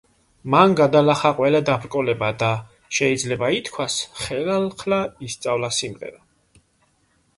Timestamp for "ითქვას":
3.59-3.99